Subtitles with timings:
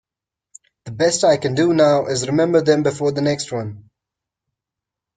[0.85, 3.91] The best I can do now is remember them before the next one.